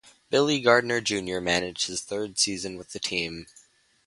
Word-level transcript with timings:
Billy 0.31 0.59
Garnder 0.59 0.99
Junior 0.99 1.39
managed 1.39 1.85
his 1.85 2.01
third 2.01 2.39
season 2.39 2.75
with 2.75 2.91
the 2.91 2.97
team. 2.99 3.45